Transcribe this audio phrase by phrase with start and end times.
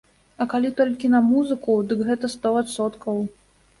[0.43, 3.25] А калі толькі на музыку, дык гэта сто адсоткаў.